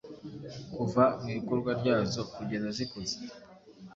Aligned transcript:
kuva 0.75 1.03
mu 1.21 1.29
ikorwa 1.39 1.71
ryazo 1.79 2.21
kugeza 2.33 2.67
zikuze 2.77 3.15